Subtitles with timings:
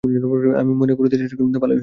[0.61, 1.79] আমি মনে করিতেও চেষ্টা করিতাম যে, ভালোই হইতেছে।